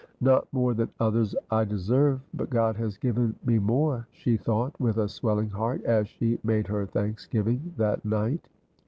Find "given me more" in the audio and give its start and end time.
2.97-4.07